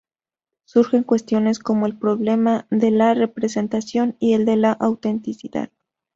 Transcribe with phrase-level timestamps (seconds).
[0.65, 5.69] Surgen cuestiones como el problema de la representación y el de la autenticidad.